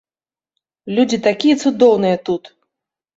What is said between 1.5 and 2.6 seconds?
цудоўныя тут!